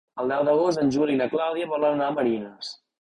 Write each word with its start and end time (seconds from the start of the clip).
El 0.21 0.31
deu 0.31 0.45
d'agost 0.47 0.81
en 0.83 0.89
Juli 0.95 1.15
i 1.15 1.17
na 1.19 1.27
Clàudia 1.33 1.69
volen 1.75 1.93
anar 1.99 2.09
a 2.11 2.17
Marines. 2.17 2.73